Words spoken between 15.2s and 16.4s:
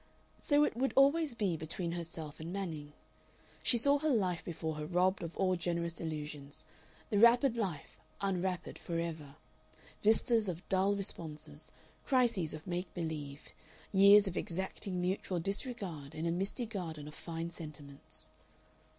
disregard in a